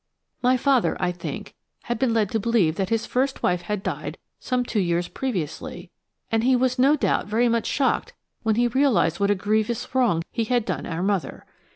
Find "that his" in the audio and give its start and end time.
2.77-3.05